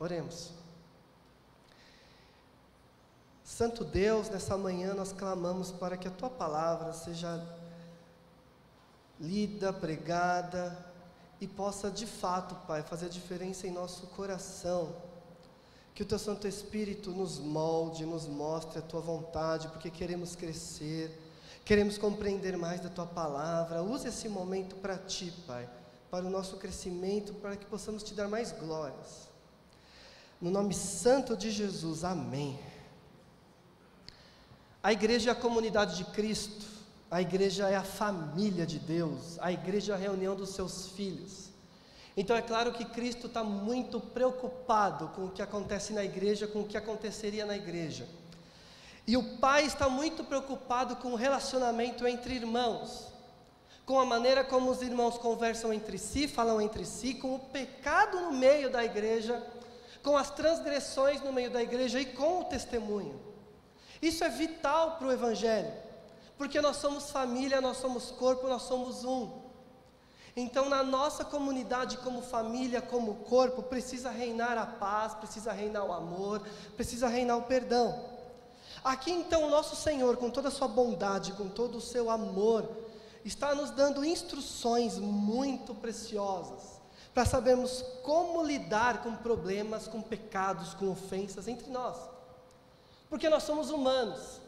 [0.00, 0.50] Oremos.
[3.44, 7.46] Santo Deus, nessa manhã nós clamamos para que a tua palavra seja
[9.20, 10.74] lida, pregada
[11.38, 14.96] e possa de fato, Pai, fazer diferença em nosso coração.
[15.94, 21.14] Que o teu Santo Espírito nos molde, nos mostre a tua vontade, porque queremos crescer,
[21.62, 23.82] queremos compreender mais da tua palavra.
[23.82, 25.68] Use esse momento para ti, Pai,
[26.10, 29.29] para o nosso crescimento, para que possamos te dar mais glórias.
[30.40, 32.58] No nome santo de Jesus, amém.
[34.82, 36.64] A igreja é a comunidade de Cristo,
[37.10, 41.50] a igreja é a família de Deus, a igreja é a reunião dos seus filhos.
[42.16, 46.60] Então é claro que Cristo está muito preocupado com o que acontece na igreja, com
[46.60, 48.08] o que aconteceria na igreja.
[49.06, 53.08] E o Pai está muito preocupado com o relacionamento entre irmãos,
[53.84, 58.18] com a maneira como os irmãos conversam entre si, falam entre si, com o pecado
[58.20, 59.42] no meio da igreja
[60.02, 63.20] com as transgressões no meio da igreja e com o testemunho.
[64.00, 65.72] Isso é vital para o Evangelho,
[66.38, 69.40] porque nós somos família, nós somos corpo, nós somos um.
[70.34, 75.92] Então, na nossa comunidade, como família, como corpo, precisa reinar a paz, precisa reinar o
[75.92, 76.40] amor,
[76.76, 78.08] precisa reinar o perdão.
[78.82, 82.66] Aqui, então, o nosso Senhor, com toda a sua bondade, com todo o seu amor,
[83.22, 86.79] está nos dando instruções muito preciosas
[87.12, 91.96] para sabermos como lidar com problemas, com pecados, com ofensas entre nós.
[93.08, 94.40] Porque nós somos humanos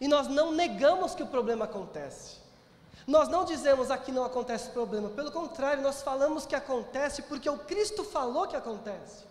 [0.00, 2.36] e nós não negamos que o problema acontece.
[3.06, 7.58] Nós não dizemos aqui não acontece problema, pelo contrário, nós falamos que acontece porque o
[7.58, 9.24] Cristo falou que acontece.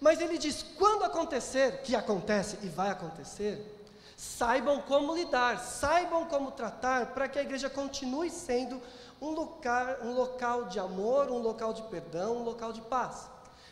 [0.00, 3.80] Mas ele diz: quando acontecer, que acontece e vai acontecer,
[4.16, 8.80] saibam como lidar, saibam como tratar, para que a igreja continue sendo
[9.20, 13.28] um local, um local de amor, um local de perdão, um local de paz.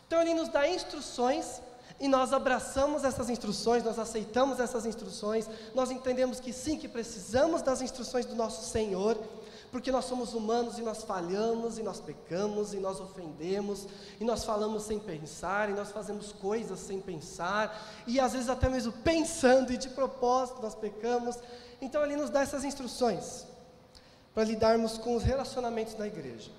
[0.06, 1.60] Então ele nos dá instruções
[2.00, 7.60] e nós abraçamos essas instruções, nós aceitamos essas instruções, nós entendemos que sim, que precisamos
[7.60, 9.18] das instruções do nosso Senhor,
[9.72, 13.86] porque nós somos humanos e nós falhamos, e nós pecamos, e nós ofendemos,
[14.20, 17.76] e nós falamos sem pensar, e nós fazemos coisas sem pensar,
[18.06, 21.36] e às vezes até mesmo pensando e de propósito nós pecamos.
[21.82, 23.46] Então ele nos dá essas instruções
[24.38, 26.52] para lidarmos com os relacionamentos na igreja.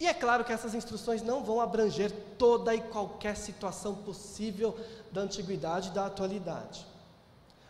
[0.00, 4.74] E é claro que essas instruções não vão abranger toda e qualquer situação possível
[5.12, 6.86] da antiguidade e da atualidade.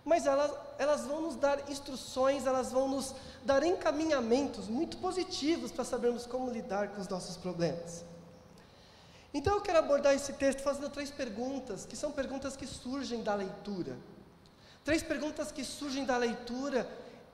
[0.05, 5.85] Mas elas, elas vão nos dar instruções, elas vão nos dar encaminhamentos muito positivos para
[5.85, 8.05] sabermos como lidar com os nossos problemas.
[9.35, 13.35] Então eu quero abordar esse texto fazendo três perguntas, que são perguntas que surgem da
[13.35, 13.97] leitura.
[14.85, 16.89] Três perguntas que surgem da leitura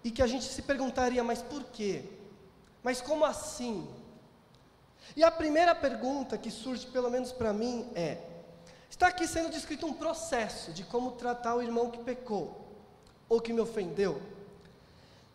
[0.05, 2.05] e que a gente se perguntaria, mas por quê?
[2.83, 3.89] Mas como assim?
[5.17, 8.19] E a primeira pergunta que surge, pelo menos para mim, é:
[8.91, 12.67] está aqui sendo descrito um processo de como tratar o irmão que pecou
[13.29, 14.21] ou que me ofendeu.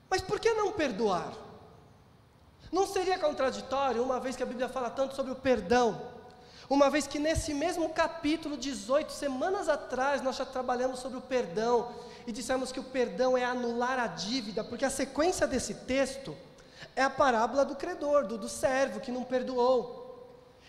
[0.09, 1.33] Mas por que não perdoar?
[2.71, 6.16] Não seria contraditório, uma vez que a Bíblia fala tanto sobre o perdão,
[6.69, 11.93] uma vez que nesse mesmo capítulo 18, semanas atrás, nós já trabalhamos sobre o perdão
[12.25, 16.35] e dissemos que o perdão é anular a dívida, porque a sequência desse texto
[16.95, 20.05] é a parábola do credor, do, do servo que não perdoou.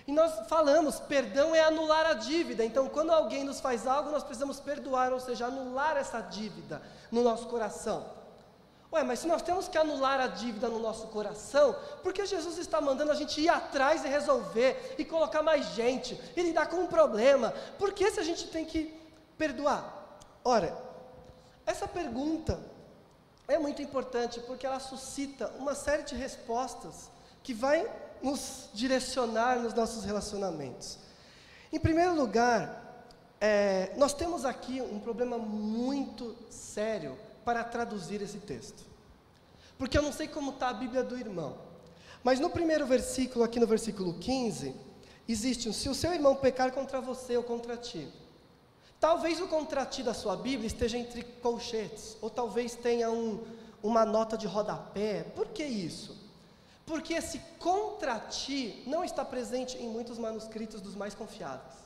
[0.06, 2.64] E nós falamos, perdão é anular a dívida.
[2.64, 7.22] Então, quando alguém nos faz algo, nós precisamos perdoar, ou seja, anular essa dívida no
[7.22, 8.17] nosso coração.
[8.90, 12.56] Ué, mas se nós temos que anular a dívida no nosso coração, por que Jesus
[12.56, 16.78] está mandando a gente ir atrás e resolver, e colocar mais gente, e lidar com
[16.78, 17.52] um problema?
[17.78, 18.94] Por que se a gente tem que
[19.36, 20.18] perdoar?
[20.42, 20.74] Ora,
[21.66, 22.58] essa pergunta
[23.46, 27.10] é muito importante porque ela suscita uma série de respostas
[27.42, 27.86] que vai
[28.22, 30.98] nos direcionar nos nossos relacionamentos.
[31.70, 33.04] Em primeiro lugar,
[33.38, 38.84] é, nós temos aqui um problema muito sério para traduzir esse texto.
[39.78, 41.56] Porque eu não sei como está a Bíblia do irmão.
[42.22, 44.74] Mas no primeiro versículo, aqui no versículo 15,
[45.26, 48.06] existe um: se o seu irmão pecar contra você ou contra ti.
[49.00, 53.42] Talvez o contra ti da sua Bíblia esteja entre colchetes, ou talvez tenha um,
[53.82, 55.22] uma nota de rodapé.
[55.34, 56.14] Por que isso?
[56.84, 61.78] Porque esse contra ti não está presente em muitos manuscritos dos mais confiáveis.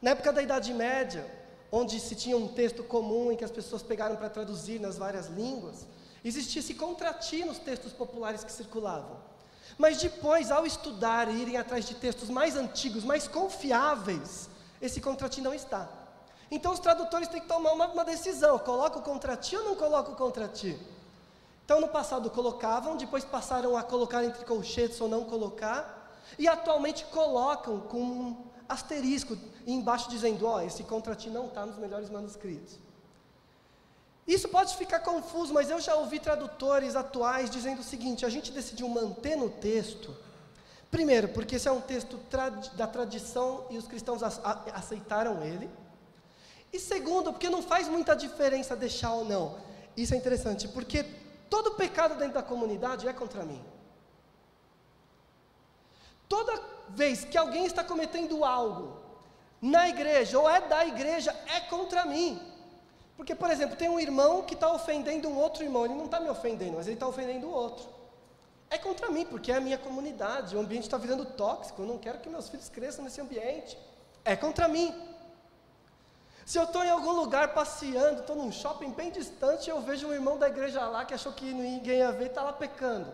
[0.00, 1.43] Na época da Idade Média,
[1.76, 5.26] onde se tinha um texto comum em que as pessoas pegaram para traduzir nas várias
[5.26, 5.84] línguas,
[6.24, 9.16] existia esse contrati nos textos populares que circulavam.
[9.76, 14.48] Mas depois, ao estudar e irem atrás de textos mais antigos, mais confiáveis,
[14.80, 15.88] esse contrati não está.
[16.48, 20.12] Então os tradutores têm que tomar uma, uma decisão: coloca o contrati ou não coloca
[20.12, 20.78] o contrati?
[21.64, 27.04] Então no passado colocavam, depois passaram a colocar entre colchetes ou não colocar, e atualmente
[27.06, 32.78] colocam com asterisco embaixo dizendo: Ó, oh, esse contra ti não está nos melhores manuscritos.
[34.26, 38.50] Isso pode ficar confuso, mas eu já ouvi tradutores atuais dizendo o seguinte: a gente
[38.50, 40.16] decidiu manter no texto,
[40.90, 42.18] primeiro, porque esse é um texto
[42.74, 45.68] da tradição e os cristãos aceitaram ele,
[46.72, 49.58] e segundo, porque não faz muita diferença deixar ou não.
[49.96, 51.04] Isso é interessante, porque
[51.48, 53.62] todo pecado dentro da comunidade é contra mim.
[56.28, 59.04] Toda vez que alguém está cometendo algo
[59.60, 62.40] na igreja ou é da igreja, é contra mim.
[63.16, 66.20] Porque, por exemplo, tem um irmão que está ofendendo um outro irmão, ele não está
[66.20, 67.88] me ofendendo, mas ele está ofendendo o outro.
[68.68, 71.96] É contra mim, porque é a minha comunidade, o ambiente está virando tóxico, eu não
[71.96, 73.78] quero que meus filhos cresçam nesse ambiente.
[74.24, 74.92] É contra mim.
[76.44, 80.12] Se eu estou em algum lugar passeando, estou num shopping bem distante, eu vejo um
[80.12, 83.10] irmão da igreja lá que achou que ninguém ia ver e está lá pecando.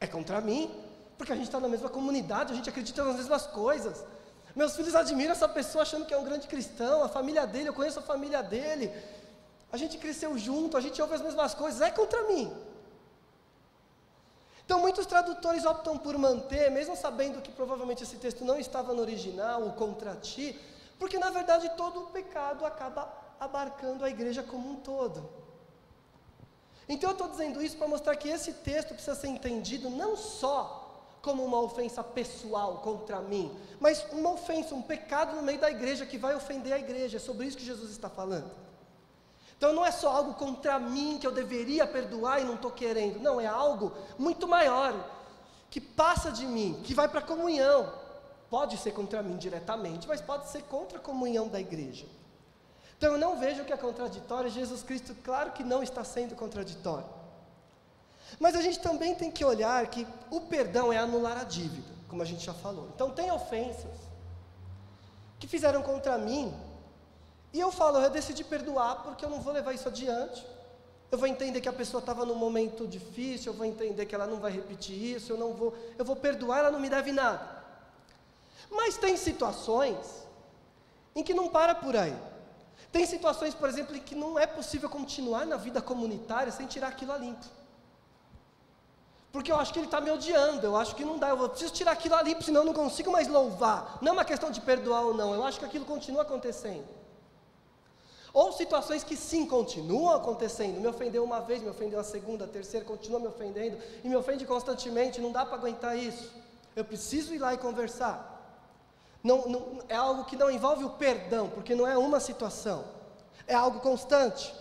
[0.00, 0.74] É contra mim,
[1.22, 4.04] porque a gente está na mesma comunidade, a gente acredita nas mesmas coisas.
[4.56, 7.72] Meus filhos admiram essa pessoa achando que é um grande cristão, a família dele, eu
[7.72, 8.92] conheço a família dele.
[9.70, 12.52] A gente cresceu junto, a gente ouve as mesmas coisas, é contra mim.
[14.64, 19.00] Então, muitos tradutores optam por manter, mesmo sabendo que provavelmente esse texto não estava no
[19.00, 20.58] original, o contra ti,
[20.98, 23.08] porque na verdade todo o pecado acaba
[23.38, 25.30] abarcando a igreja como um todo.
[26.88, 30.81] Então, eu estou dizendo isso para mostrar que esse texto precisa ser entendido não só
[31.22, 36.04] como uma ofensa pessoal contra mim, mas uma ofensa, um pecado no meio da igreja
[36.04, 37.16] que vai ofender a igreja.
[37.16, 38.50] É sobre isso que Jesus está falando.
[39.56, 43.20] Então não é só algo contra mim que eu deveria perdoar e não estou querendo.
[43.20, 44.92] Não, é algo muito maior,
[45.70, 47.92] que passa de mim, que vai para a comunhão.
[48.50, 52.06] Pode ser contra mim diretamente, mas pode ser contra a comunhão da igreja.
[52.98, 54.50] Então eu não vejo que é contraditório.
[54.50, 57.21] Jesus Cristo, claro que não está sendo contraditório.
[58.38, 62.22] Mas a gente também tem que olhar que o perdão é anular a dívida, como
[62.22, 62.88] a gente já falou.
[62.94, 64.12] Então, tem ofensas
[65.38, 66.54] que fizeram contra mim,
[67.52, 70.44] e eu falo, eu decidi perdoar porque eu não vou levar isso adiante.
[71.10, 74.26] Eu vou entender que a pessoa estava num momento difícil, eu vou entender que ela
[74.26, 77.62] não vai repetir isso, eu não vou, eu vou perdoar, ela não me deve nada.
[78.70, 80.26] Mas tem situações
[81.14, 82.16] em que não para por aí.
[82.90, 86.88] Tem situações, por exemplo, em que não é possível continuar na vida comunitária sem tirar
[86.88, 87.44] aquilo a limpo.
[89.32, 91.72] Porque eu acho que ele está me odiando, eu acho que não dá, eu preciso
[91.72, 93.98] tirar aquilo ali, senão eu não consigo mais louvar.
[94.02, 96.86] Não é uma questão de perdoar ou não, eu acho que aquilo continua acontecendo.
[98.34, 102.48] Ou situações que sim continuam acontecendo, me ofendeu uma vez, me ofendeu a segunda, a
[102.48, 106.30] terceira, continua me ofendendo, e me ofende constantemente, não dá para aguentar isso.
[106.76, 108.30] Eu preciso ir lá e conversar.
[109.24, 112.84] Não, não, é algo que não envolve o perdão, porque não é uma situação,
[113.46, 114.54] é algo constante.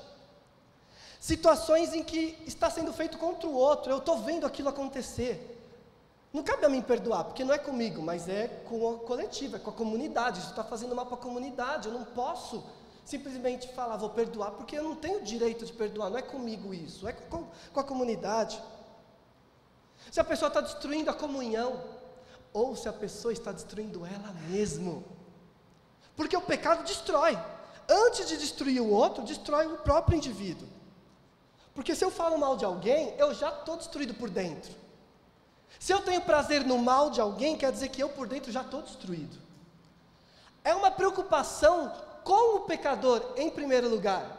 [1.22, 5.56] Situações em que está sendo feito contra o outro, eu estou vendo aquilo acontecer.
[6.34, 9.60] Não cabe a mim perdoar, porque não é comigo, mas é com a coletiva, é
[9.60, 10.40] com a comunidade.
[10.40, 11.88] Isso está fazendo mal para a comunidade.
[11.88, 12.64] Eu não posso
[13.06, 16.10] simplesmente falar, vou perdoar, porque eu não tenho direito de perdoar.
[16.10, 18.60] Não é comigo isso, é com, com a comunidade.
[20.10, 21.84] Se a pessoa está destruindo a comunhão,
[22.52, 25.04] ou se a pessoa está destruindo ela mesmo.
[26.16, 27.38] Porque o pecado destrói.
[27.88, 30.81] Antes de destruir o outro, destrói o próprio indivíduo.
[31.74, 34.72] Porque se eu falo mal de alguém, eu já estou destruído por dentro.
[35.80, 38.62] Se eu tenho prazer no mal de alguém, quer dizer que eu por dentro já
[38.62, 39.38] estou destruído.
[40.64, 41.92] É uma preocupação
[42.24, 44.38] com o pecador em primeiro lugar.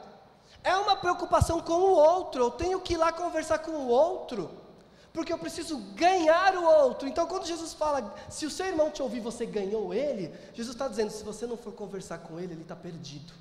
[0.63, 2.45] É uma preocupação com o outro.
[2.45, 4.51] Eu tenho que ir lá conversar com o outro,
[5.13, 7.09] porque eu preciso ganhar o outro.
[7.09, 10.87] Então, quando Jesus fala, se o seu irmão te ouvir, você ganhou ele, Jesus está
[10.87, 13.33] dizendo: se você não for conversar com ele, ele está perdido.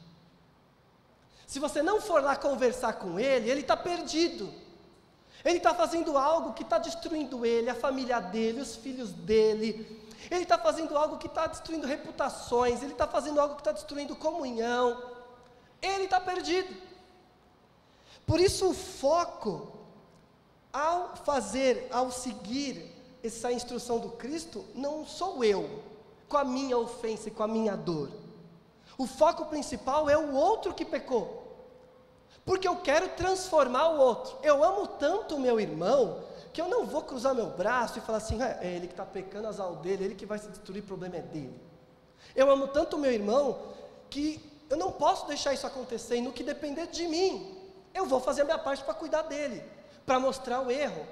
[1.52, 4.54] Se você não for lá conversar com ele, ele está perdido.
[5.44, 10.02] Ele está fazendo algo que está destruindo ele, a família dele, os filhos dele.
[10.32, 12.82] Ele está fazendo algo que está destruindo reputações.
[12.82, 15.04] Ele está fazendo algo que está destruindo comunhão.
[15.82, 16.74] Ele está perdido.
[18.26, 19.74] Por isso, o foco,
[20.72, 25.84] ao fazer, ao seguir essa instrução do Cristo, não sou eu,
[26.30, 28.21] com a minha ofensa e com a minha dor.
[29.02, 31.26] O foco principal é o outro que pecou.
[32.46, 34.38] Porque eu quero transformar o outro.
[34.44, 38.20] Eu amo tanto o meu irmão que eu não vou cruzar meu braço e falar
[38.20, 40.86] assim: é, é ele que está pecando azar dele, ele que vai se destruir, o
[40.86, 41.60] problema é dele.
[42.36, 43.74] Eu amo tanto o meu irmão
[44.08, 44.40] que
[44.70, 47.58] eu não posso deixar isso acontecer e no que depender de mim,
[47.96, 49.64] eu vou fazer a minha parte para cuidar dele,
[50.06, 51.08] para mostrar o erro.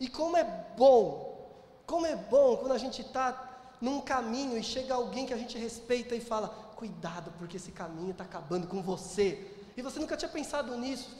[0.00, 0.42] E como é
[0.76, 1.48] bom,
[1.86, 5.56] como é bom quando a gente está num caminho e chega alguém que a gente
[5.56, 9.28] respeita e fala: cuidado, porque esse caminho está acabando com você.
[9.76, 11.14] E você nunca tinha pensado nisso.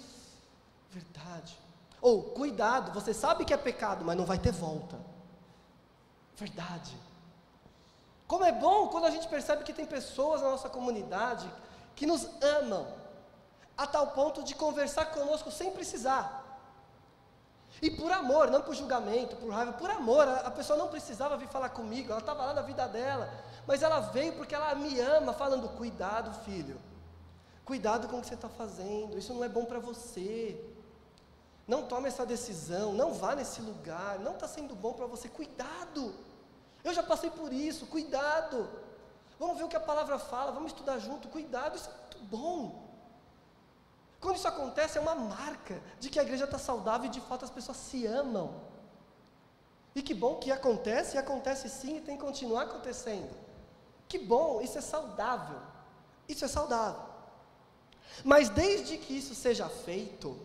[0.91, 1.59] Verdade.
[2.01, 4.99] Ou, cuidado, você sabe que é pecado, mas não vai ter volta.
[6.35, 6.97] Verdade.
[8.27, 11.47] Como é bom quando a gente percebe que tem pessoas na nossa comunidade
[11.95, 12.87] que nos amam,
[13.77, 16.40] a tal ponto de conversar conosco sem precisar.
[17.83, 20.29] E por amor, não por julgamento, por raiva, por amor.
[20.29, 23.33] A, pessoa não precisava vir falar comigo, ela estava lá na vida dela.
[23.67, 26.79] Mas ela veio porque ela me ama, falando: cuidado, filho.
[27.65, 30.61] Cuidado com o que você está fazendo, isso não é bom para você.
[31.67, 35.29] Não tome essa decisão, não vá nesse lugar, não está sendo bom para você.
[35.29, 36.13] Cuidado.
[36.83, 38.69] Eu já passei por isso, cuidado.
[39.39, 42.90] Vamos ver o que a palavra fala, vamos estudar junto, cuidado, isso é muito bom.
[44.21, 47.45] Quando isso acontece, é uma marca de que a igreja está saudável e de fato
[47.45, 48.55] as pessoas se amam.
[49.95, 53.35] E que bom que acontece, e acontece sim, e tem que continuar acontecendo.
[54.07, 55.61] Que bom, isso é saudável.
[56.29, 57.09] Isso é saudável.
[58.25, 60.39] Mas desde que isso seja feito,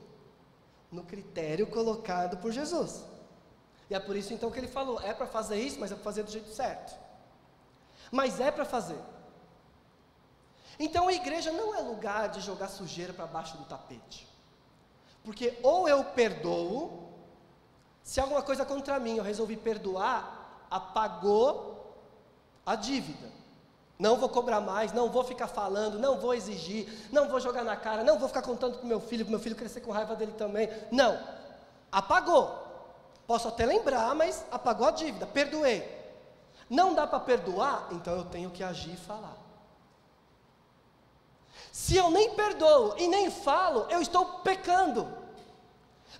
[0.91, 3.03] no critério colocado por Jesus.
[3.89, 6.03] E é por isso então que ele falou: é para fazer isso, mas é para
[6.03, 6.97] fazer do jeito certo.
[8.11, 8.99] Mas é para fazer.
[10.79, 14.27] Então a igreja não é lugar de jogar sujeira para baixo do tapete.
[15.23, 17.09] Porque ou eu perdoo,
[18.03, 21.95] se alguma coisa contra mim eu resolvi perdoar, apagou
[22.65, 23.33] a dívida.
[23.97, 27.77] Não vou cobrar mais, não vou ficar falando, não vou exigir, não vou jogar na
[27.77, 29.91] cara, não vou ficar contando para o meu filho, para o meu filho crescer com
[29.91, 30.69] raiva dele também.
[30.91, 31.17] Não,
[31.91, 32.63] apagou.
[33.25, 35.83] Posso até lembrar, mas apagou a dívida, perdoei.
[36.69, 39.44] Não dá para perdoar, então eu tenho que agir e falar.
[41.75, 45.05] Se eu nem perdoo e nem falo, eu estou pecando.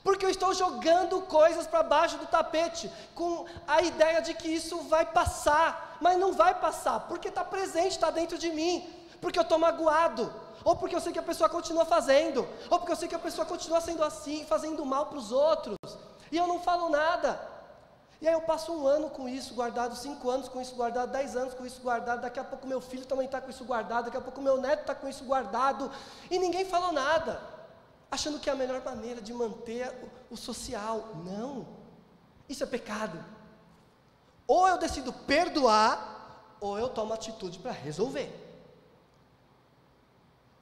[0.04, 4.78] Porque eu estou jogando coisas para baixo do tapete, com a ideia de que isso
[4.82, 8.86] vai passar, mas não vai passar, porque está presente, está dentro de mim,
[9.22, 10.32] porque eu estou magoado,
[10.62, 13.20] ou porque eu sei que a pessoa continua fazendo, ou porque eu sei que a
[13.28, 15.78] pessoa continua sendo assim, fazendo mal para os outros,
[16.34, 17.55] e eu não falo nada.
[18.26, 21.36] E aí eu passo um ano com isso guardado, cinco anos com isso guardado, dez
[21.36, 24.18] anos com isso guardado, daqui a pouco meu filho também está com isso guardado, daqui
[24.18, 25.92] a pouco meu neto está com isso guardado,
[26.32, 27.40] e ninguém falou nada,
[28.10, 31.10] achando que é a melhor maneira de manter o, o social.
[31.24, 31.68] Não,
[32.50, 33.24] isso é pecado.
[34.48, 38.34] Ou eu decido perdoar, ou eu tomo atitude para resolver.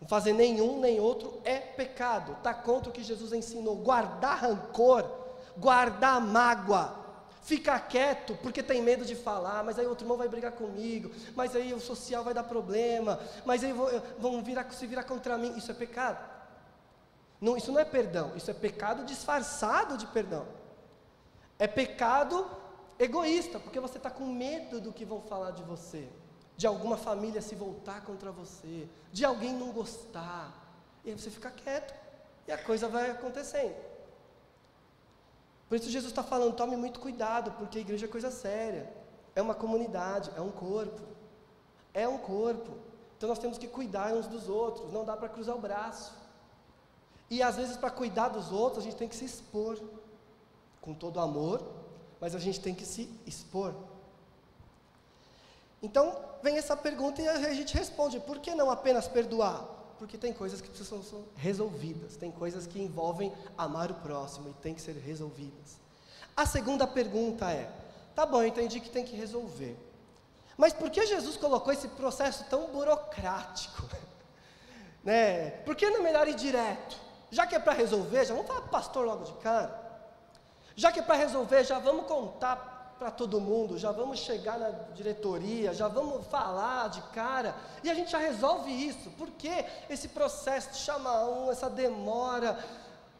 [0.02, 3.78] Não fazer nenhum nem outro é pecado, está contra o que Jesus ensinou.
[3.78, 5.10] Guardar rancor,
[5.58, 7.03] guardar mágoa,
[7.44, 11.56] ficar quieto porque tem medo de falar, mas aí outro irmão vai brigar comigo, mas
[11.56, 13.74] aí o social vai dar problema, mas aí
[14.18, 15.56] vão virar, se virar contra mim.
[15.58, 16.24] Isso é pecado.
[17.40, 20.48] Não, isso não é perdão, isso é pecado disfarçado de perdão.
[21.60, 22.50] É pecado
[22.98, 26.08] egoísta, porque você está com medo do que vão falar de você,
[26.56, 30.54] de alguma família se voltar contra você, de alguém não gostar,
[31.04, 31.94] e aí você fica quieto,
[32.48, 33.76] e a coisa vai acontecendo.
[35.74, 38.94] Por isso Jesus está falando, tome muito cuidado, porque a igreja é coisa séria.
[39.36, 41.02] É uma comunidade, é um corpo.
[41.96, 42.78] É um corpo.
[43.18, 46.14] Então nós temos que cuidar uns dos outros, não dá para cruzar o braço.
[47.28, 49.82] E às vezes para cuidar dos outros a gente tem que se expor.
[50.80, 51.66] Com todo amor,
[52.22, 53.74] mas a gente tem que se expor.
[55.82, 59.68] Então vem essa pergunta e a gente responde: por que não apenas perdoar?
[59.98, 64.54] Porque tem coisas que precisam ser resolvidas, tem coisas que envolvem amar o próximo e
[64.62, 65.80] tem que ser resolvidas.
[66.36, 67.72] A segunda pergunta é:
[68.16, 69.78] tá bom, eu entendi que tem que resolver.
[70.58, 73.84] Mas por que Jesus colocou esse processo tão burocrático?
[75.04, 75.52] né?
[75.66, 76.98] Por que não é melhor ir direto?
[77.32, 79.82] Já que é para resolver, já vamos falar pastor logo de cara.
[80.76, 82.73] Já que é para resolver, já vamos contar
[83.04, 87.94] para todo mundo, já vamos chegar na diretoria, já vamos falar de cara, e a
[87.94, 89.12] gente já resolve isso.
[89.18, 92.58] Por que esse processo de chamar um, essa demora?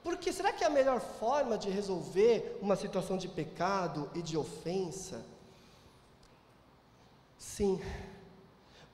[0.02, 4.38] Porque será que é a melhor forma de resolver uma situação de pecado e de
[4.38, 5.22] ofensa?
[7.38, 7.82] Sim,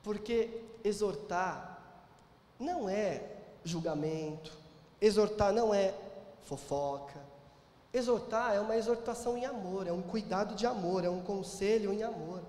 [0.01, 1.83] porque exortar
[2.59, 3.21] não é
[3.63, 4.51] julgamento,
[4.99, 5.93] exortar não é
[6.45, 7.21] fofoca,
[7.93, 12.03] Exortar é uma exortação em amor, é um cuidado de amor, é um conselho em
[12.03, 12.41] amor.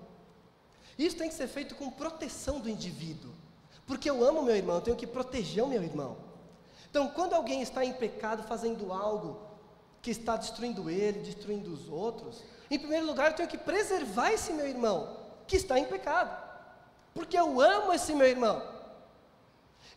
[0.97, 3.31] Isso tem que ser feito com proteção do indivíduo,
[3.87, 6.17] porque eu amo meu irmão, eu tenho que proteger o meu irmão.
[6.89, 9.41] Então, quando alguém está em pecado fazendo algo
[10.01, 14.53] que está destruindo ele, destruindo os outros, em primeiro lugar eu tenho que preservar esse
[14.53, 15.17] meu irmão
[15.47, 16.37] que está em pecado,
[17.13, 18.61] porque eu amo esse meu irmão.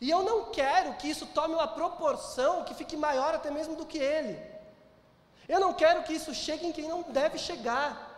[0.00, 3.86] E eu não quero que isso tome uma proporção que fique maior até mesmo do
[3.86, 4.53] que ele.
[5.48, 8.12] Eu não quero que isso chegue em quem não deve chegar.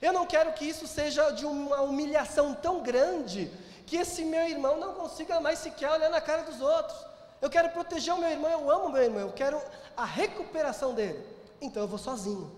[0.00, 3.50] Eu não quero que isso seja de uma humilhação tão grande
[3.86, 6.98] que esse meu irmão não consiga mais sequer olhar na cara dos outros.
[7.40, 9.60] Eu quero proteger o meu irmão, eu amo o meu irmão, eu quero
[9.96, 11.24] a recuperação dele.
[11.60, 12.50] Então eu vou sozinho.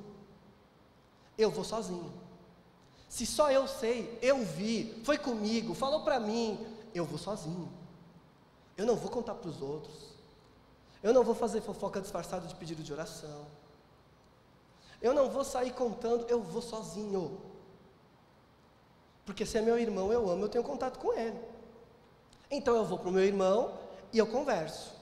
[1.36, 2.12] Eu vou sozinho.
[3.08, 7.70] Se só eu sei, eu vi, foi comigo, falou para mim, eu vou sozinho.
[8.76, 10.08] Eu não vou contar para os outros.
[11.02, 13.46] Eu não vou fazer fofoca disfarçada de pedido de oração.
[15.00, 17.40] Eu não vou sair contando, eu vou sozinho.
[19.24, 21.38] Porque se é meu irmão, eu amo, eu tenho contato com ele.
[22.50, 23.74] Então eu vou para o meu irmão
[24.12, 24.96] e eu converso.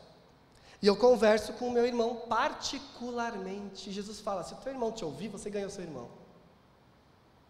[0.82, 3.90] E eu converso com o meu irmão particularmente.
[3.90, 6.08] Jesus fala: se o teu irmão te ouvir, você ganhou seu irmão.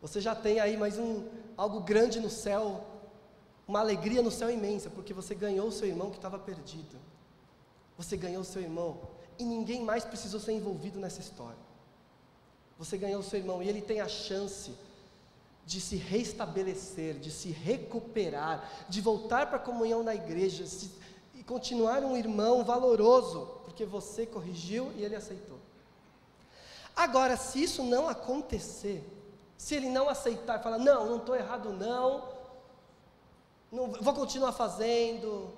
[0.01, 1.27] Você já tem aí mais um
[1.57, 2.85] algo grande no céu,
[3.67, 6.97] uma alegria no céu imensa, porque você ganhou o seu irmão que estava perdido.
[7.97, 9.01] Você ganhou o seu irmão
[9.39, 11.66] e ninguém mais precisou ser envolvido nessa história.
[12.79, 14.73] Você ganhou o seu irmão e ele tem a chance
[15.65, 20.93] de se restabelecer, de se recuperar, de voltar para a comunhão na igreja se,
[21.35, 25.59] e continuar um irmão valoroso, porque você corrigiu e ele aceitou.
[26.95, 29.05] Agora, se isso não acontecer,
[29.59, 32.29] se ele não aceitar, falar, não, não estou errado não,
[33.73, 35.53] não, vou continuar fazendo,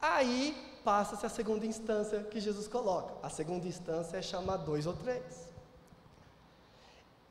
[0.00, 3.14] aí passa-se a segunda instância que Jesus coloca.
[3.22, 5.45] A segunda instância é chamar dois ou três.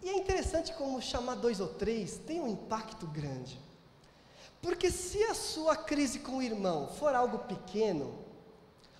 [0.05, 3.59] E é interessante como chamar dois ou três tem um impacto grande.
[4.61, 8.13] Porque se a sua crise com o irmão for algo pequeno,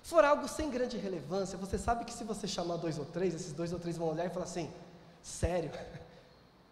[0.02, 3.54] for algo sem grande relevância, você sabe que se você chamar dois ou três, esses
[3.54, 4.68] dois ou três vão olhar e falar assim:
[5.22, 5.70] sério,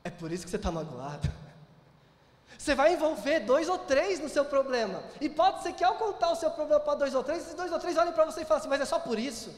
[0.04, 1.30] é por isso que você está magoado.
[2.58, 5.04] Você vai envolver dois ou três no seu problema.
[5.22, 7.72] E pode ser que ao contar o seu problema para dois ou três, esses dois
[7.72, 9.54] ou três olhem para você e falem assim: mas é só por isso?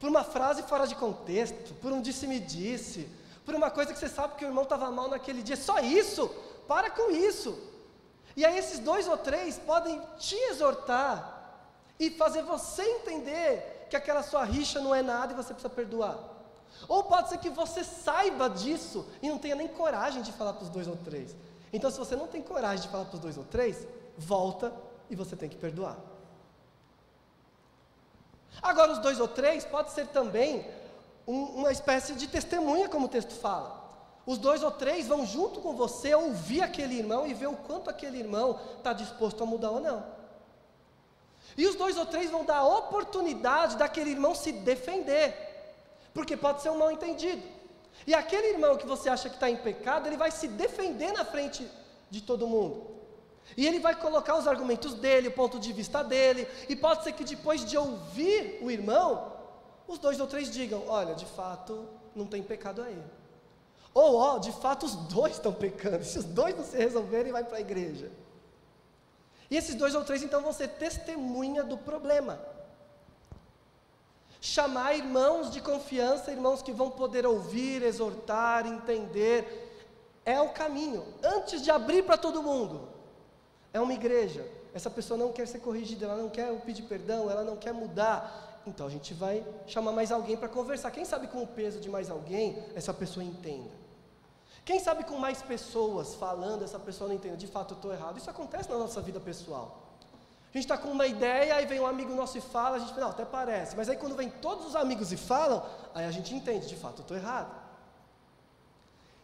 [0.00, 4.08] Por uma frase fora de contexto, por um disse-me-disse, -disse, por uma coisa que você
[4.08, 6.28] sabe que o irmão estava mal naquele dia, só isso,
[6.68, 7.58] para com isso.
[8.36, 11.40] E aí esses dois ou três podem te exortar
[11.98, 16.18] e fazer você entender que aquela sua rixa não é nada e você precisa perdoar.
[16.88, 20.64] Ou pode ser que você saiba disso e não tenha nem coragem de falar para
[20.64, 21.36] os dois ou três.
[21.72, 24.72] Então, se você não tem coragem de falar para os dois ou três, volta
[25.10, 25.98] e você tem que perdoar.
[28.62, 30.66] Agora, os dois ou três pode ser também
[31.26, 33.80] um, uma espécie de testemunha, como o texto fala.
[34.24, 37.90] Os dois ou três vão junto com você ouvir aquele irmão e ver o quanto
[37.90, 40.04] aquele irmão está disposto a mudar ou não.
[41.56, 45.34] E os dois ou três vão dar a oportunidade daquele irmão se defender,
[46.14, 47.42] porque pode ser um mal entendido.
[48.06, 51.24] E aquele irmão que você acha que está em pecado, ele vai se defender na
[51.24, 51.68] frente
[52.10, 52.92] de todo mundo.
[53.56, 57.12] E ele vai colocar os argumentos dele, o ponto de vista dele, e pode ser
[57.12, 59.31] que depois de ouvir o irmão,
[59.92, 63.02] os dois ou três digam: olha, de fato, não tem pecado aí.
[63.94, 66.04] Ou, ó, de fato, os dois estão pecando.
[66.04, 68.10] Se os dois não se resolverem, vai para a igreja.
[69.50, 72.40] E esses dois ou três, então, vão ser testemunha do problema.
[74.40, 79.70] Chamar irmãos de confiança, irmãos que vão poder ouvir, exortar, entender,
[80.24, 81.04] é o caminho.
[81.22, 82.88] Antes de abrir para todo mundo,
[83.72, 84.44] é uma igreja.
[84.74, 88.51] Essa pessoa não quer ser corrigida, ela não quer pedir perdão, ela não quer mudar,
[88.66, 90.90] então a gente vai chamar mais alguém para conversar.
[90.90, 93.70] Quem sabe com o peso de mais alguém, essa pessoa entenda.
[94.64, 98.16] Quem sabe com mais pessoas falando, essa pessoa não entenda, de fato eu estou errado.
[98.18, 99.82] Isso acontece na nossa vida pessoal.
[100.54, 102.90] A gente está com uma ideia, aí vem um amigo nosso e fala, a gente
[102.90, 103.74] fala, não, até parece.
[103.74, 106.98] Mas aí quando vem todos os amigos e falam, aí a gente entende, de fato
[106.98, 107.50] eu estou errado.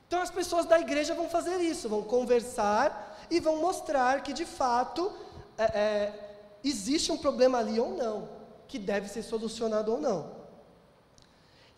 [0.07, 4.47] Então as pessoas da igreja vão fazer isso, vão conversar e vão mostrar que de
[4.47, 5.13] fato
[5.57, 8.38] é, é, existe um problema ali ou não
[8.69, 10.31] que deve ser solucionado ou não.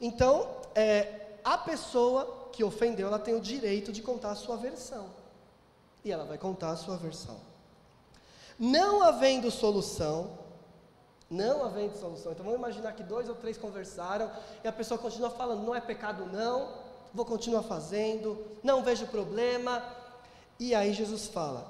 [0.00, 5.06] Então, é, a pessoa que ofendeu, ela tem o direito de contar a sua versão.
[6.04, 7.36] E ela vai contar a sua versão.
[8.58, 10.38] Não havendo solução,
[11.30, 12.32] não havendo solução.
[12.32, 14.30] Então vamos imaginar que dois ou três conversaram
[14.64, 16.74] e a pessoa continua falando: não é pecado, não,
[17.14, 19.82] vou continuar fazendo, não vejo problema.
[20.58, 21.66] E aí Jesus fala: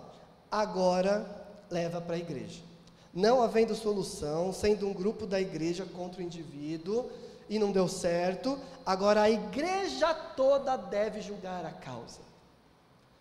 [0.51, 1.25] agora
[1.69, 2.70] leva para a igreja.
[3.13, 7.11] Não havendo solução, sendo um grupo da igreja contra o indivíduo,
[7.49, 12.21] e não deu certo, agora a igreja toda deve julgar a causa.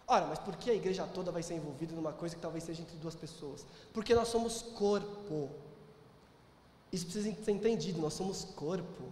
[0.08, 2.82] Ora, mas por que a igreja toda vai ser envolvida numa coisa que talvez seja
[2.82, 3.66] entre duas pessoas?
[3.92, 5.50] Porque nós somos corpo.
[6.92, 9.04] Isso precisa ser entendido, nós somos corpo.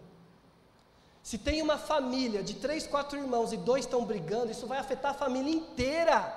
[1.24, 5.12] Se tem uma família de três, quatro irmãos e dois estão brigando, isso vai afetar
[5.12, 6.34] a família inteira.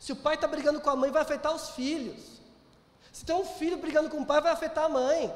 [0.00, 2.33] Se o pai está brigando com a mãe, vai afetar os filhos.
[3.14, 5.32] Se tem um filho brigando com o pai, vai afetar a mãe.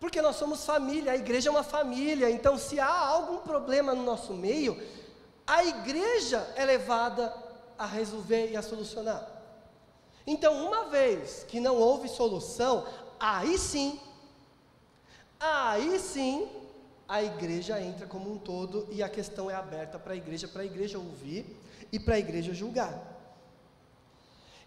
[0.00, 2.30] Porque nós somos família, a igreja é uma família.
[2.30, 4.82] Então, se há algum problema no nosso meio,
[5.46, 7.30] a igreja é levada
[7.76, 9.28] a resolver e a solucionar.
[10.26, 12.86] Então, uma vez que não houve solução,
[13.20, 14.00] aí sim,
[15.38, 16.48] aí sim,
[17.06, 20.62] a igreja entra como um todo e a questão é aberta para a igreja, para
[20.62, 21.54] a igreja ouvir
[21.92, 23.17] e para a igreja julgar.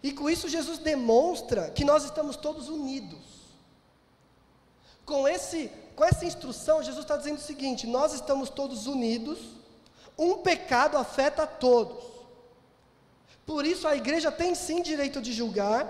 [0.02, 3.20] E com isso Jesus demonstra que nós estamos todos unidos.
[5.04, 9.38] Com, esse, com essa instrução, Jesus está dizendo o seguinte: nós estamos todos unidos,
[10.18, 12.04] um pecado afeta a todos.
[13.46, 15.84] Por isso a igreja tem sim direito de julgar,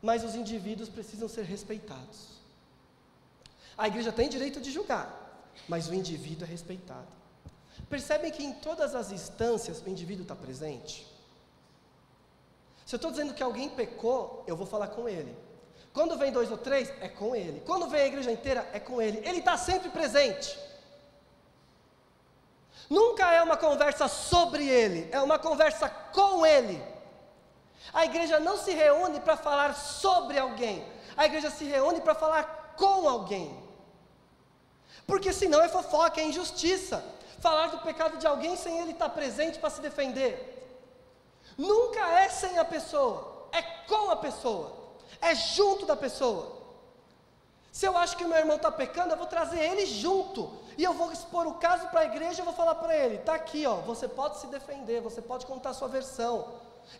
[0.00, 2.40] mas os indivíduos precisam ser respeitados.
[3.76, 7.08] A igreja tem direito de julgar, mas o indivíduo é respeitado.
[7.88, 11.09] Percebem que em todas as instâncias o indivíduo está presente?
[12.90, 15.32] Se eu estou dizendo que alguém pecou, eu vou falar com ele.
[15.92, 17.62] Quando vem dois ou três, é com ele.
[17.64, 19.18] Quando vem a igreja inteira, é com ele.
[19.24, 20.58] Ele está sempre presente.
[22.90, 26.82] Nunca é uma conversa sobre ele, é uma conversa com ele.
[27.92, 30.84] A igreja não se reúne para falar sobre alguém,
[31.16, 33.56] a igreja se reúne para falar com alguém.
[35.06, 37.04] Porque senão é fofoca, é injustiça.
[37.38, 40.49] Falar do pecado de alguém sem ele estar presente para se defender.
[41.56, 44.72] Nunca é sem a pessoa, é com a pessoa,
[45.20, 46.60] é junto da pessoa.
[47.72, 50.50] Se eu acho que meu irmão está pecando, eu vou trazer ele junto.
[50.76, 53.34] E eu vou expor o caso para a igreja e vou falar para ele: está
[53.34, 56.48] aqui, ó, você pode se defender, você pode contar a sua versão.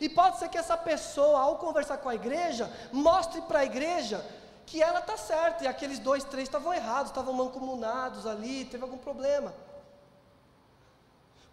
[0.00, 4.24] E pode ser que essa pessoa, ao conversar com a igreja, mostre para a igreja
[4.66, 8.98] que ela está certa e aqueles dois, três estavam errados, estavam mancomunados ali, teve algum
[8.98, 9.52] problema.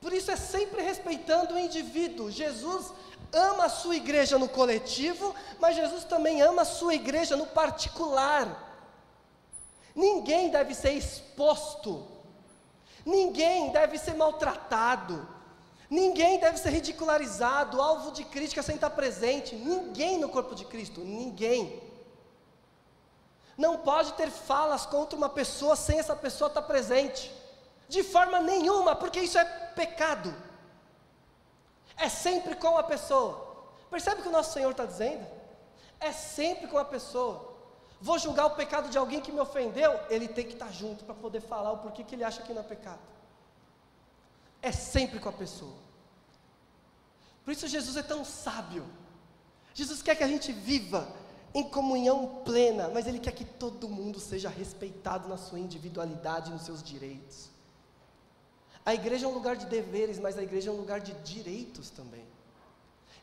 [0.01, 2.31] Por isso é sempre respeitando o indivíduo.
[2.31, 2.93] Jesus
[3.33, 8.65] ama a sua igreja no coletivo, mas Jesus também ama a sua igreja no particular.
[9.95, 12.07] Ninguém deve ser exposto,
[13.05, 15.27] ninguém deve ser maltratado,
[15.89, 19.55] ninguém deve ser ridicularizado, alvo de crítica sem estar presente.
[19.55, 21.81] Ninguém no corpo de Cristo, ninguém.
[23.57, 27.33] Não pode ter falas contra uma pessoa sem essa pessoa estar presente,
[27.89, 30.29] de forma nenhuma, porque isso é pecado.
[32.05, 33.31] É sempre com a pessoa.
[33.89, 35.25] Percebe o que o nosso Senhor está dizendo?
[35.99, 37.35] É sempre com a pessoa.
[38.07, 41.15] Vou julgar o pecado de alguém que me ofendeu, ele tem que estar junto para
[41.15, 43.05] poder falar o porquê que ele acha que não é pecado.
[44.61, 45.77] É sempre com a pessoa.
[47.43, 48.85] Por isso Jesus é tão sábio.
[49.73, 51.07] Jesus quer que a gente viva
[51.53, 56.63] em comunhão plena, mas Ele quer que todo mundo seja respeitado na sua individualidade, nos
[56.63, 57.49] seus direitos.
[58.87, 61.89] A igreja é um lugar de deveres, mas a igreja é um lugar de direitos
[61.89, 62.25] também.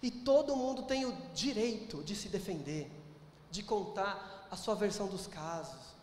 [0.03, 2.91] E todo mundo tem o direito de se defender,
[3.51, 5.95] de contar a sua versão dos casos,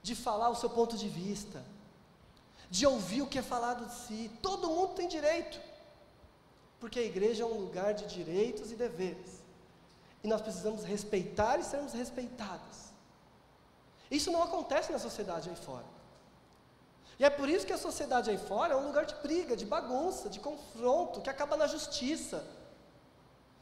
[0.00, 1.60] de falar o seu ponto de vista,
[2.70, 4.30] de ouvir o que é falado de si.
[4.40, 5.60] Todo mundo tem direito,
[6.78, 9.42] porque a igreja é um lugar de direitos e deveres.
[10.22, 12.92] E nós precisamos respeitar e sermos respeitados.
[14.08, 15.95] Isso não acontece na sociedade aí fora.
[17.18, 19.64] E é por isso que a sociedade aí fora é um lugar de briga, de
[19.64, 22.44] bagunça, de confronto, que acaba na justiça,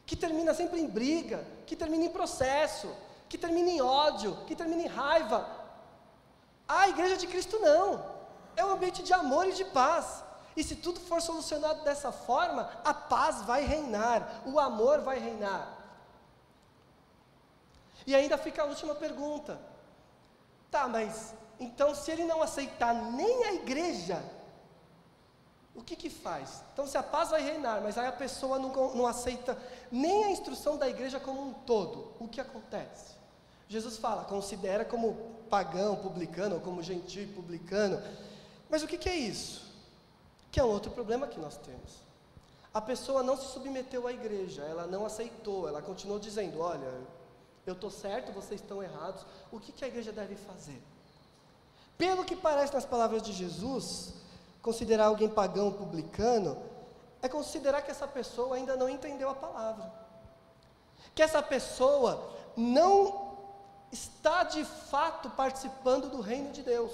[0.05, 2.95] que termina sempre em briga, que termina em processo,
[3.29, 5.49] que termina em ódio, que termina em raiva.
[6.67, 8.15] A igreja de Cristo não.
[8.57, 10.25] É um ambiente de amor e de paz.
[10.57, 15.75] E se tudo for solucionado dessa forma, a paz vai reinar, o amor vai reinar.
[18.07, 19.59] E ainda fica a última pergunta.
[20.71, 24.23] Tá, mas então, se ele não aceitar nem a igreja,
[25.75, 26.63] o que que faz?
[26.73, 29.59] Então, se a paz vai reinar, mas aí a pessoa não, não aceita
[29.91, 33.15] nem a instrução da igreja como um todo, o que acontece?
[33.69, 35.15] Jesus fala, considera como
[35.49, 38.01] pagão, publicano, ou como gentil publicano.
[38.69, 39.73] Mas o que, que é isso?
[40.51, 42.05] Que é um outro problema que nós temos.
[42.73, 46.93] A pessoa não se submeteu à igreja, ela não aceitou, ela continuou dizendo: Olha,
[47.67, 49.25] eu estou certo, vocês estão errados.
[49.51, 50.83] O que, que a igreja deve fazer?
[51.97, 54.15] Pelo que parece nas palavras de Jesus,
[54.61, 56.57] considerar alguém pagão publicano
[57.23, 59.91] é considerar que essa pessoa ainda não entendeu a palavra.
[61.15, 63.37] Que essa pessoa não
[63.93, 66.93] está de fato participando do reino de Deus.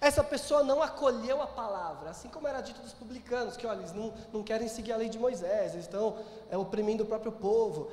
[0.00, 3.92] Essa pessoa não acolheu a palavra, assim como era dito dos publicanos, que olha, eles
[3.92, 6.16] não, não querem seguir a lei de Moisés, eles estão
[6.50, 7.90] é, oprimindo o próprio povo.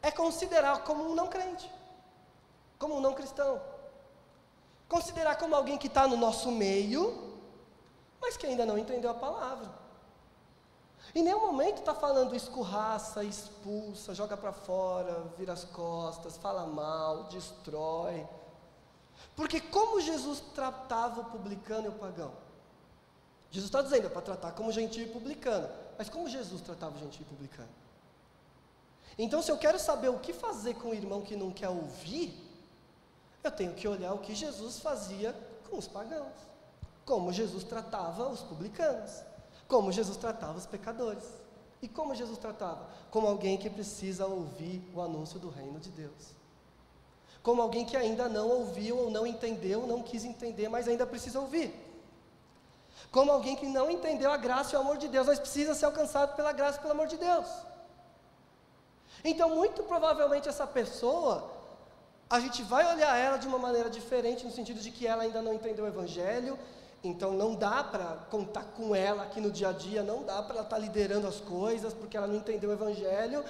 [0.00, 1.68] É considerar como um não crente,
[2.78, 3.60] como um não cristão
[4.92, 7.00] considerar como alguém que está no nosso meio,
[8.20, 9.70] mas que ainda não entendeu a palavra.
[11.14, 17.24] Em nenhum momento está falando escurraça, expulsa, joga para fora, vira as costas, fala mal,
[17.24, 18.28] destrói.
[19.34, 22.32] Porque como Jesus tratava o publicano e o pagão?
[23.50, 25.70] Jesus está dizendo, é para tratar como gentil e publicano.
[25.96, 27.68] Mas como Jesus tratava o gentil e publicano?
[29.16, 32.51] Então, se eu quero saber o que fazer com o irmão que não quer ouvir,
[33.42, 35.34] eu tenho que olhar o que Jesus fazia
[35.68, 36.32] com os pagãos,
[37.04, 39.22] como Jesus tratava os publicanos,
[39.66, 41.24] como Jesus tratava os pecadores.
[41.82, 42.86] E como Jesus tratava?
[43.10, 46.32] Como alguém que precisa ouvir o anúncio do reino de Deus.
[47.42, 51.40] Como alguém que ainda não ouviu ou não entendeu, não quis entender, mas ainda precisa
[51.40, 51.74] ouvir.
[53.10, 55.86] Como alguém que não entendeu a graça e o amor de Deus, mas precisa ser
[55.86, 57.48] alcançado pela graça e pelo amor de Deus.
[59.24, 61.50] Então, muito provavelmente, essa pessoa,
[62.32, 65.42] a gente vai olhar ela de uma maneira diferente, no sentido de que ela ainda
[65.42, 66.58] não entendeu o Evangelho,
[67.04, 70.54] então não dá para contar com ela aqui no dia a dia, não dá para
[70.54, 73.44] ela estar tá liderando as coisas, porque ela não entendeu o Evangelho,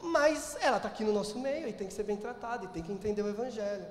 [0.00, 2.82] mas ela está aqui no nosso meio e tem que ser bem tratada, e tem
[2.82, 3.86] que entender o Evangelho.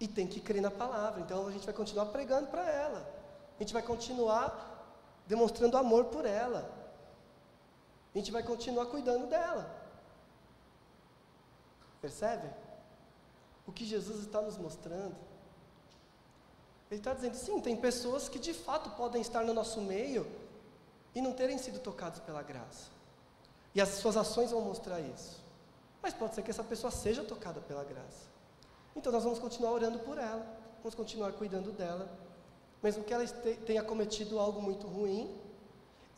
[0.00, 1.20] E tem que crer na palavra.
[1.20, 3.06] Então a gente vai continuar pregando para ela.
[3.58, 4.96] A gente vai continuar
[5.26, 6.66] demonstrando amor por ela.
[8.14, 9.70] A gente vai continuar cuidando dela.
[12.00, 12.48] Percebe?
[13.72, 15.16] O que Jesus está nos mostrando.
[16.90, 20.26] Ele está dizendo, sim, tem pessoas que de fato podem estar no nosso meio
[21.14, 22.90] e não terem sido tocados pela graça.
[23.74, 25.42] E as suas ações vão mostrar isso.
[26.02, 28.26] Mas pode ser que essa pessoa seja tocada pela graça.
[28.94, 30.44] Então nós vamos continuar orando por ela,
[30.82, 32.14] vamos continuar cuidando dela,
[32.82, 33.26] mesmo que ela
[33.64, 35.34] tenha cometido algo muito ruim.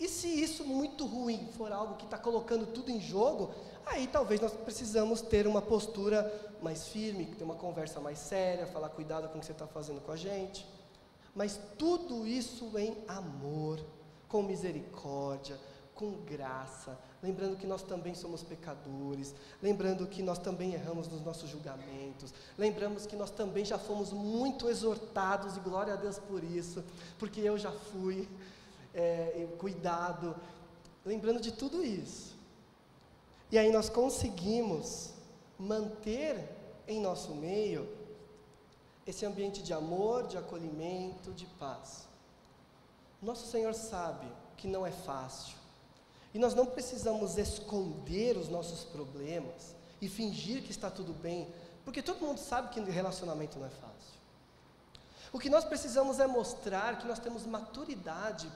[0.01, 3.55] E se isso muito ruim for algo que está colocando tudo em jogo,
[3.87, 8.89] aí talvez nós precisamos ter uma postura mais firme, ter uma conversa mais séria, falar
[8.89, 10.67] cuidado com o que você está fazendo com a gente.
[11.35, 13.85] Mas tudo isso em amor,
[14.29, 15.59] com misericórdia,
[15.95, 21.49] com graça, lembrando que nós também somos pecadores, lembrando que nós também erramos nos nossos
[21.49, 26.85] julgamentos, lembramos que nós também já fomos muito exortados, e glória a Deus por isso,
[27.19, 28.29] porque eu já fui
[28.93, 30.35] é, cuidado,
[31.05, 32.34] lembrando de tudo isso.
[33.55, 35.11] E aí nós conseguimos
[35.57, 36.45] manter
[36.89, 37.89] em nosso meio
[39.07, 42.09] esse ambiente de amor, de acolhimento, de paz.
[43.23, 45.55] Nosso Senhor sabe que não é fácil.
[46.35, 51.47] E nós não precisamos esconder os nossos problemas e fingir que está tudo bem,
[51.85, 54.19] porque todo mundo sabe que relacionamento não é fácil.
[55.33, 58.51] O que nós precisamos é mostrar que nós temos maturidade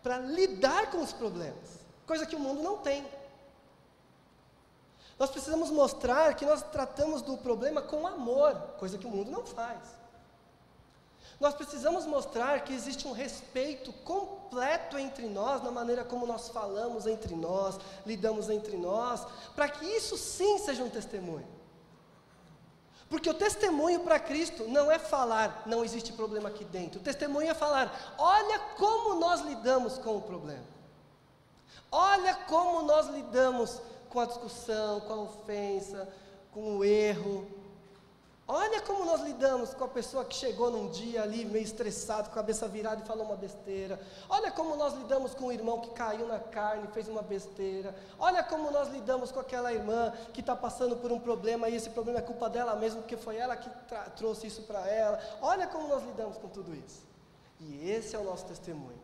[0.00, 3.04] para lidar com os problemas, coisa que o mundo não tem.
[5.18, 9.44] Nós precisamos mostrar que nós tratamos do problema com amor, coisa que o mundo não
[9.44, 9.78] faz.
[11.40, 17.06] Nós precisamos mostrar que existe um respeito completo entre nós, na maneira como nós falamos
[17.06, 21.46] entre nós, lidamos entre nós, para que isso sim seja um testemunho.
[23.08, 27.00] Porque o testemunho para Cristo não é falar, não existe problema aqui dentro.
[27.00, 30.64] O testemunho é falar, olha como nós lidamos com o problema.
[31.90, 33.80] Olha como nós lidamos
[34.14, 36.08] com a discussão, com a ofensa,
[36.52, 37.44] com o erro.
[38.46, 42.34] Olha como nós lidamos com a pessoa que chegou num dia ali meio estressado, com
[42.34, 43.98] a cabeça virada e falou uma besteira.
[44.28, 47.92] Olha como nós lidamos com o irmão que caiu na carne e fez uma besteira.
[48.16, 51.90] Olha como nós lidamos com aquela irmã que está passando por um problema e esse
[51.90, 53.68] problema é culpa dela mesmo, porque foi ela que
[54.14, 55.18] trouxe isso para ela.
[55.42, 57.02] Olha como nós lidamos com tudo isso.
[57.58, 59.02] E esse é o nosso testemunho.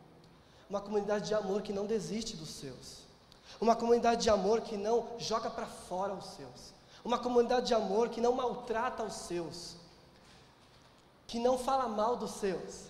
[0.68, 3.09] Uma comunidade de amor que não desiste dos seus.
[3.58, 6.74] Uma comunidade de amor que não joga para fora os seus.
[7.02, 9.76] Uma comunidade de amor que não maltrata os seus.
[11.26, 12.88] Que não fala mal dos seus.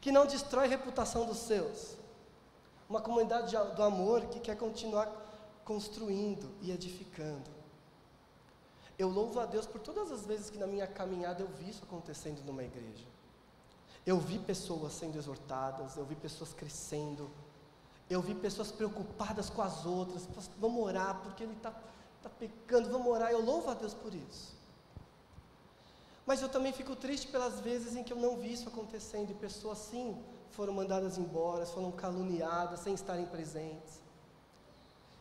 [0.00, 1.96] Que não destrói a reputação dos seus.
[2.88, 5.10] Uma comunidade de, do amor que quer continuar
[5.64, 7.50] construindo e edificando.
[8.98, 11.84] Eu louvo a Deus por todas as vezes que na minha caminhada eu vi isso
[11.84, 13.04] acontecendo numa igreja.
[14.06, 17.28] Eu vi pessoas sendo exortadas, eu vi pessoas crescendo,
[18.08, 21.72] eu vi pessoas preocupadas com as outras, vamos orar, porque ele está
[22.22, 23.30] tá pecando, vamos orar.
[23.30, 24.54] Eu louvo a Deus por isso.
[26.24, 29.34] Mas eu também fico triste pelas vezes em que eu não vi isso acontecendo, e
[29.34, 30.16] pessoas sim
[30.50, 34.00] foram mandadas embora, foram caluniadas sem estarem presentes.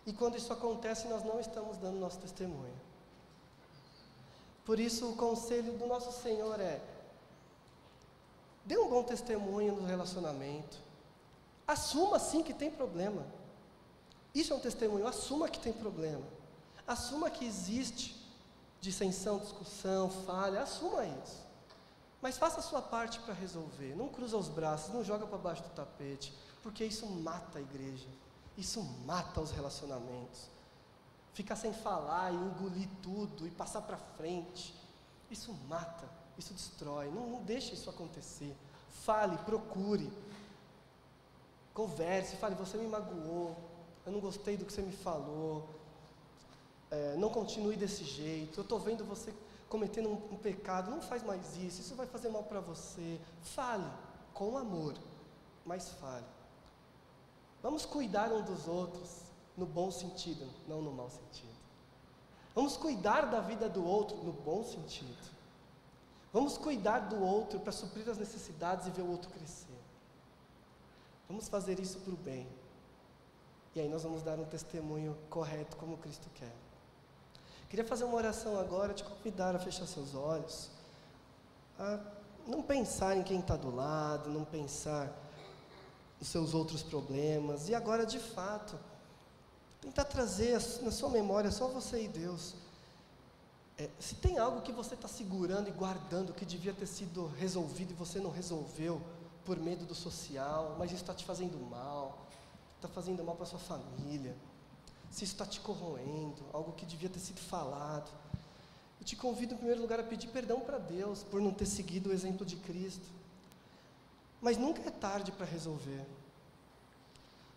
[0.05, 2.73] E quando isso acontece, nós não estamos dando nosso testemunho.
[4.63, 6.81] Por isso, o conselho do nosso Senhor é:
[8.63, 10.77] dê um bom testemunho no relacionamento,
[11.67, 13.25] Assuma sim que tem problema.
[14.33, 15.07] Isso é um testemunho.
[15.07, 16.25] Assuma que tem problema.
[16.87, 18.15] Assuma que existe
[18.79, 20.61] dissensão, discussão, falha.
[20.61, 21.45] Assuma isso.
[22.21, 23.95] Mas faça a sua parte para resolver.
[23.95, 28.07] Não cruza os braços, não joga para baixo do tapete, porque isso mata a igreja.
[28.57, 30.49] Isso mata os relacionamentos.
[31.33, 34.73] Ficar sem falar e engolir tudo e passar para frente.
[35.29, 37.11] Isso mata, isso destrói.
[37.11, 38.55] Não, não deixe isso acontecer.
[39.03, 40.11] Fale, procure.
[41.75, 43.55] Converse, fale, você me magoou,
[44.05, 45.67] eu não gostei do que você me falou,
[46.89, 49.31] é, não continue desse jeito, eu estou vendo você
[49.69, 53.19] cometendo um, um pecado, não faz mais isso, isso vai fazer mal para você.
[53.41, 53.85] Fale
[54.33, 54.95] com amor,
[55.65, 56.25] mas fale.
[57.61, 59.23] Vamos cuidar um dos outros
[59.57, 61.55] no bom sentido, não no mau sentido.
[62.53, 65.35] Vamos cuidar da vida do outro no bom sentido.
[66.31, 69.74] Vamos cuidar do outro para suprir as necessidades e ver o outro crescer.
[71.27, 72.47] Vamos fazer isso para o bem.
[73.73, 76.53] E aí nós vamos dar um testemunho correto como Cristo quer.
[77.69, 80.69] Queria fazer uma oração agora, te convidar a fechar seus olhos,
[81.77, 81.99] a
[82.47, 85.11] não pensar em quem está do lado, não pensar
[86.19, 88.79] nos seus outros problemas, e agora de fato,
[89.81, 92.55] tentar trazer na sua memória só você e Deus.
[93.77, 97.91] É, se tem algo que você está segurando e guardando que devia ter sido resolvido
[97.91, 99.01] e você não resolveu
[99.45, 102.27] por medo do social, mas isso está te fazendo mal,
[102.75, 104.35] está fazendo mal para sua família,
[105.09, 108.11] se isso está te corroendo, algo que devia ter sido falado.
[108.99, 112.09] Eu te convido, em primeiro lugar, a pedir perdão para Deus por não ter seguido
[112.09, 113.07] o exemplo de Cristo.
[114.41, 116.05] Mas nunca é tarde para resolver.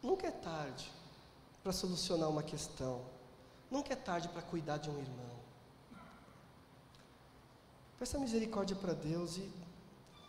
[0.02, 0.90] Nunca é tarde
[1.62, 3.02] para solucionar uma questão.
[3.70, 5.38] Nunca é tarde para cuidar de um irmão.
[7.98, 9.50] Peça misericórdia para Deus e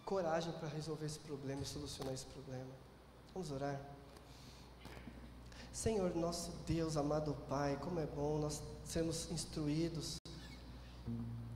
[0.09, 2.71] coragem para resolver esse problema e solucionar esse problema.
[3.31, 3.79] Vamos orar.
[5.71, 10.15] Senhor, nosso Deus, amado Pai, como é bom nós sermos instruídos.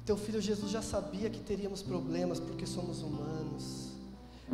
[0.05, 3.89] Teu filho Jesus já sabia que teríamos problemas porque somos humanos.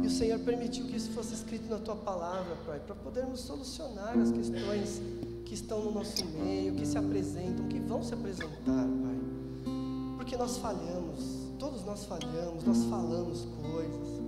[0.02, 4.18] E o Senhor permitiu que isso fosse escrito na tua palavra, Pai, para podermos solucionar
[4.18, 5.02] as questões
[5.44, 9.20] que estão no nosso meio, que se apresentam, que vão se apresentar, Pai.
[10.16, 14.22] Porque nós falhamos, todos nós falhamos, nós falamos coisas.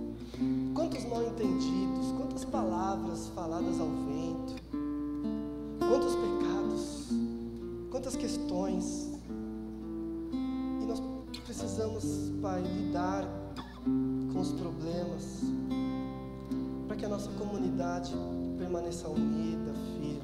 [0.74, 4.62] Quantos mal entendidos, quantas palavras faladas ao vento
[5.92, 7.08] quantos pecados,
[7.90, 9.10] quantas questões.
[10.80, 11.02] E nós
[11.44, 13.28] precisamos, Pai, lidar
[14.32, 15.42] com os problemas,
[16.86, 18.14] para que a nossa comunidade
[18.56, 20.22] permaneça unida, firme,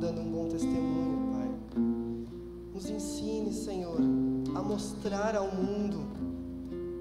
[0.00, 1.80] dando um bom testemunho, Pai.
[2.74, 3.98] Nos ensine, Senhor,
[4.54, 6.25] a mostrar ao mundo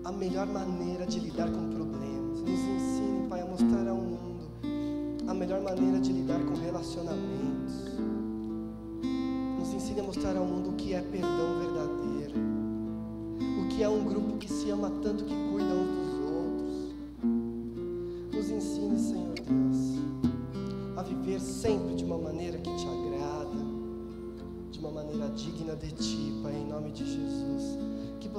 [0.06, 2.40] a melhor maneira de lidar com problemas.
[2.40, 4.46] Nos ensine, Pai, a mostrar ao mundo
[5.28, 7.74] a melhor maneira de lidar com relacionamentos.
[9.60, 12.40] Nos ensine a mostrar ao mundo o que é perdão verdadeiro,
[13.64, 16.05] o que é um grupo que se ama tanto que cuida uns dos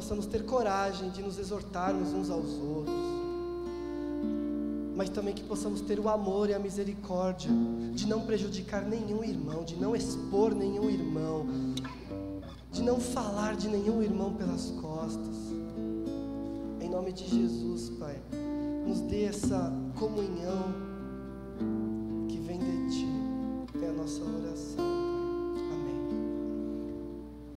[0.07, 2.95] possamos ter coragem de nos exortarmos uns aos outros
[4.95, 7.51] mas também que possamos ter o amor e a misericórdia
[7.93, 11.47] de não prejudicar nenhum irmão, de não expor nenhum irmão,
[12.71, 15.37] de não falar de nenhum irmão pelas costas.
[16.81, 18.17] Em nome de Jesus, Pai,
[18.87, 20.86] nos dê essa comunhão